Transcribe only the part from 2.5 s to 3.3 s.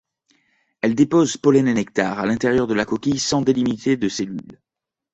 de la coquille